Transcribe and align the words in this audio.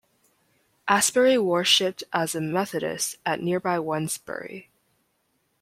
Asbury 0.87 1.37
worshipped 1.37 2.03
as 2.11 2.33
a 2.33 2.41
Methodist 2.41 3.17
at 3.23 3.39
nearby 3.39 3.77
Wednesbury. 3.77 4.69